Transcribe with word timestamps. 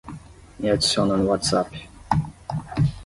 Me 0.59 0.67
adiciona 0.71 1.13
no 1.15 1.25
WhatsApp 1.29 1.69